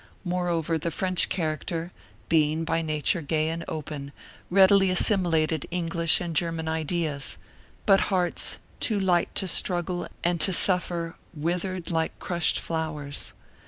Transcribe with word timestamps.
Moreover, 0.23 0.79
the 0.79 0.89
French 0.89 1.29
character, 1.29 1.91
being 2.27 2.63
by 2.63 2.81
nature 2.81 3.21
gay 3.21 3.49
and 3.49 3.63
open, 3.67 4.13
readily 4.49 4.89
assimilated 4.89 5.67
English 5.69 6.19
and 6.19 6.35
German 6.35 6.67
ideas; 6.67 7.37
but 7.85 8.01
hearts 8.09 8.57
too 8.79 8.99
light 8.99 9.29
to 9.35 9.47
struggle 9.47 10.07
and 10.23 10.41
to 10.41 10.53
suffer 10.53 11.17
withered 11.35 11.91
like 11.91 12.17
crushed 12.17 12.59
flowers. 12.59 13.33